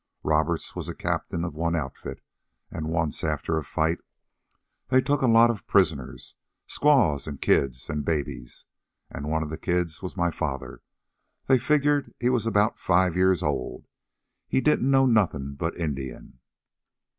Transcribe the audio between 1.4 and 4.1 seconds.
of one outfit, and once, after a fight,